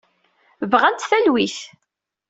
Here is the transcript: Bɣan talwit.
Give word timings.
Bɣan 0.71 0.95
talwit. 0.97 1.57